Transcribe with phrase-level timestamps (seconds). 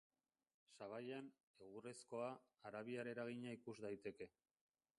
[0.77, 1.27] Sabaian,
[1.67, 2.31] egurrezkoa,
[2.71, 4.31] arabiar eragina ikus daiteke.